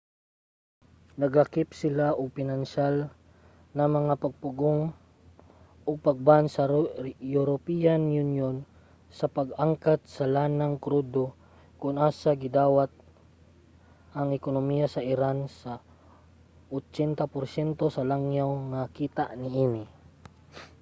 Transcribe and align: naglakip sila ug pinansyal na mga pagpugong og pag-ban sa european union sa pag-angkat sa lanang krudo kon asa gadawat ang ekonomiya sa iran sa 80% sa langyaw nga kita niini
naglakip 1.21 1.69
sila 1.79 2.07
ug 2.19 2.35
pinansyal 2.37 2.95
na 3.77 3.85
mga 3.97 4.13
pagpugong 4.23 4.81
og 5.87 5.97
pag-ban 6.07 6.45
sa 6.55 6.63
european 7.37 8.01
union 8.23 8.55
sa 9.17 9.25
pag-angkat 9.37 9.99
sa 10.15 10.25
lanang 10.35 10.75
krudo 10.85 11.25
kon 11.81 11.95
asa 12.09 12.31
gadawat 12.41 12.91
ang 14.19 14.29
ekonomiya 14.39 14.87
sa 14.91 15.01
iran 15.13 15.39
sa 15.61 15.71
80% 16.77 17.95
sa 17.95 18.01
langyaw 18.11 18.51
nga 18.71 18.81
kita 18.97 19.23
niini 19.41 19.85